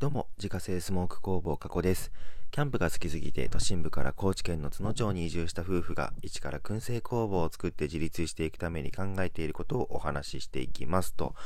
[0.00, 2.10] どうも、自家製スモーク工房加古です。
[2.50, 11.14] キャンプが好きすぎて都心部から高知県の津野町に移住した夫婦が一から燻製工房を作って自立していくために考えていることをお話ししていきます。
[11.14, 11.36] と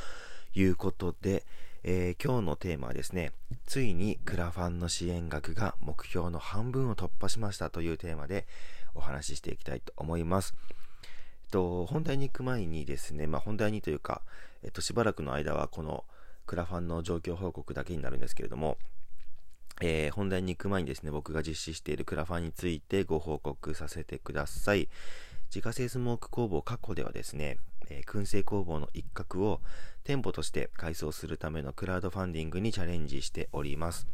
[0.55, 1.45] いうことで、
[1.83, 3.33] えー、今日のテーマはですね、
[3.67, 8.47] ついにクラファンの支援額が目標の半分を突破しましたというテーマで
[8.95, 10.55] お話ししていきたいと思います。
[11.43, 14.23] えっと、本題に行く前にですね、まあ、本題にというか、
[14.63, 16.03] えっと、しばらくの間はこの
[16.49, 18.79] クラファンの状況報告だけになるんですけれども、
[19.81, 24.89] えー、本題に行く前にですね、僕が実施しているクラファンについてご報告させてください。
[25.53, 29.61] 自家製スモーク工房過去ではですね、えー、燻製工房の一角を
[30.03, 34.07] 店舗として改装するためのクラウドファンディングにチャレンジしております。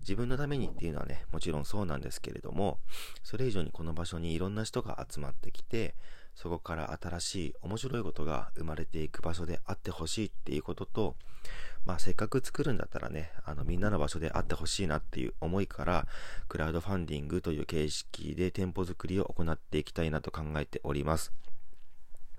[0.00, 2.78] 自分のためにっていうのはね、もちろんそうなんですけれども、
[3.22, 5.94] それ以上にこの場所にいろんな人が集まってきて、
[6.34, 11.16] そこから新しい面白いことが生まれていく場所であってほしいっていうことと、
[11.86, 16.06] まあ、せっかく作るんだったらね、あの、みんなの場所であってほしいなっていう思いから、
[16.48, 21.32] クラウドファンディングという形式で店舗作りを行っていきたいなと考えております。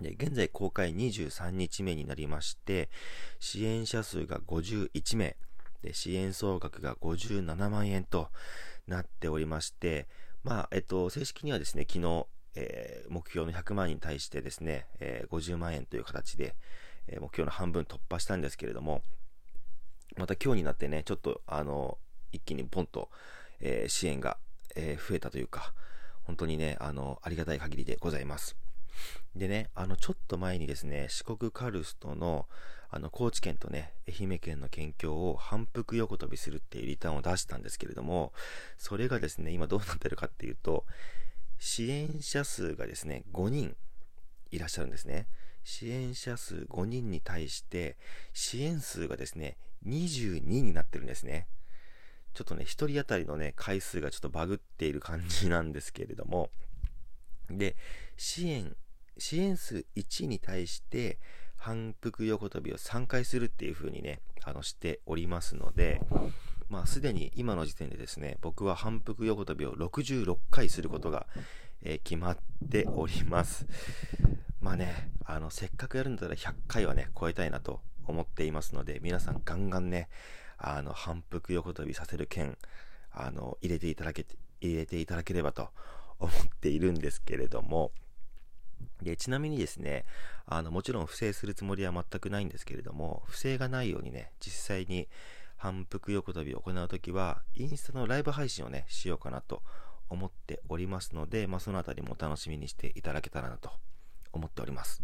[0.01, 2.89] で現在公開23日目になりまして、
[3.39, 5.35] 支援者数が51名、
[5.81, 8.29] で支援総額が57万円と
[8.87, 10.07] なっておりまして、
[10.43, 16.55] まあ、えっと、正式にはですね、昨日、えー、目標の100万に対してですね、えー、50万円という形で、
[17.07, 19.01] えー、目標の半分突破したんですけれども、
[20.17, 21.97] また今日になってね、ちょっとあの、
[22.31, 23.09] 一気にポンと、
[23.59, 24.37] えー、支援が、
[24.75, 25.73] えー、増えたというか、
[26.23, 28.55] 本当にね、あの、ありがたい限りでございます。
[29.35, 32.47] でね、あの、ちょっと前にですね、四国カルストの、
[32.89, 38.33] あの、高知県とね、愛媛県の県境を反復横跳びするっていうリターンを出したんですけれども、
[38.77, 40.85] それがですね、今どうなってるかっていうと、
[41.59, 43.75] 支援者数がですね、5人
[44.51, 45.27] いらっしゃるんですね。
[45.63, 47.97] 支援者数5人に対して、
[48.33, 51.47] 支援数がですね、22になってるんですね。
[52.33, 56.51] ちょっとね、1人当たりのね、回数がちょっとバグっている感じなんですけれども、
[57.49, 57.75] で、
[58.15, 58.75] 支援、
[59.19, 61.19] 支援数1に対して、
[61.57, 66.01] 反復横跳びを3回するっていう風にね、あの、しておりますので、
[66.69, 71.25] まあ、すでに今の時点でですね、僕は反復横跳びを66回することが、
[71.81, 72.37] えー、決まっ
[72.69, 73.65] ております。
[74.61, 80.09] まあね、あの、せっかくやるんだったら100回はね、超えたいなと思っていますので、皆さんガンガンね、
[80.57, 82.57] あの、反復横跳びさせる件、
[83.11, 85.69] あの、入れていただけて、入れていただければと
[86.19, 87.91] 思っているんですけれども、
[89.01, 90.05] で、ちなみにですね、
[90.45, 95.07] あの、もちろん不正するつもりは全くないんですけれども、不正がないようにね、実際に
[95.57, 99.61] 反復横跳びを行うときは、インスタのライブ配信をね、しようかなと
[100.09, 103.71] 思っておりますので、まあ、そのあたりも楽しみにしていただけたらなと
[104.31, 105.01] 思っております。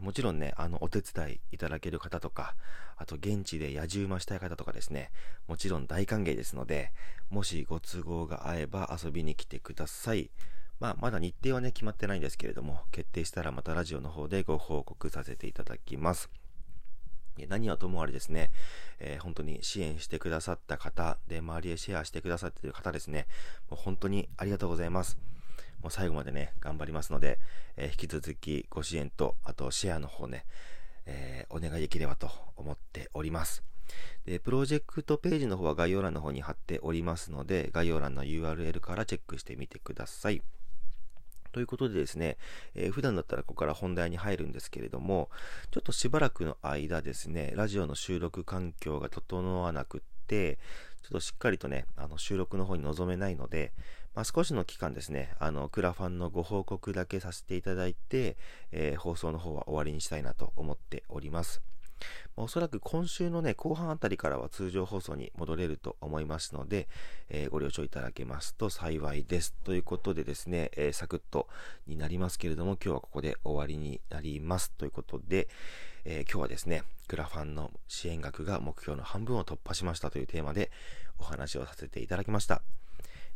[0.00, 2.56] もちろんね、あの、お手伝いいただける方とか、
[2.96, 5.10] あと現地で野獣馬したい方とかですね、
[5.46, 6.92] もちろん大歓迎ですので、
[7.30, 10.30] もしご都合が合えば遊びに来てください。
[10.84, 16.28] まあ、まだ日程はね、決まってないんですけれども、決定したらまたラジオの方でご報告させていただきます。
[17.48, 18.50] 何はともあれですね、
[19.00, 23.26] えー、本当に支援してくださった方、で、周りへシェアしてくださっている方ですね、
[23.70, 25.16] もう本当にありがとうございます。
[25.80, 27.38] もう最後までね、頑張りますので、
[27.78, 30.44] えー、引き続きご支援と、あとシェアの方ね、
[31.06, 33.64] えー、お願いできればと思っております。
[34.26, 40.42] で、プロジェクトページの方は概要欄の方に貼っておりますので、概要欄の URL からチェックしてみてください。
[41.54, 42.36] ということでですね、
[42.74, 45.30] えー、普段だったらここから本題に入るんですけれども、
[45.70, 50.58] ちょっとしばらくの間ですね、ラジオの収録環境が整わなくって、
[51.02, 53.72] ちょっとしっかりとね、あの収録の方に臨めないので、
[54.16, 58.36] まあ、少しの期間ですね、あの、クラファンのご報告だけさせていただいて、
[58.72, 61.62] えー、放送の方は終わりにしたいなと思っております。
[62.36, 66.88] おそらく今週のね、後半あたりからは通常放送に戻れると思いますので、
[67.28, 69.54] えー、ご了承いただけますと幸いです。
[69.64, 71.48] ということでですね、えー、サクッと
[71.86, 74.72] になりますけれども、今日はここで終わりになります。
[74.72, 75.48] ということで、
[76.04, 80.70] えー、今日はですね、クラファンの支援額が目標の半分を突破しましたというテーマで
[81.18, 82.62] お話をさせていただきました。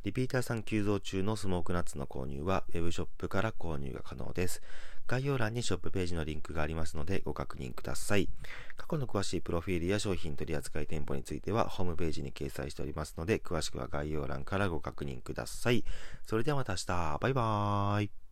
[0.04, 4.62] リピーターさん急増中のスモークナッツの購入は Web ショップから購入が可能です。
[5.06, 8.28] 概要欄にショップページのリンクがありますのでご確認ください。
[8.76, 15.84] 過去の詳しいプロフィールや商品取扱店舗についてはホームページに掲載しておりますので詳しくは概要欄からご確認ください。
[16.26, 17.18] それではまた明日。
[17.20, 18.27] バイバーイ。